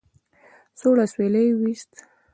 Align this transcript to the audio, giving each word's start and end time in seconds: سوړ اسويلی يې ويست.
سوړ 0.79 0.97
اسويلی 1.03 1.43
يې 1.47 1.53
ويست. 1.59 1.91